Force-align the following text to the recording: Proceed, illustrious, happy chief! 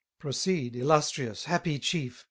Proceed, 0.17 0.75
illustrious, 0.75 1.43
happy 1.43 1.77
chief! 1.77 2.19